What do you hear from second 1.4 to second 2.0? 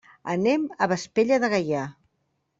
de Gaià.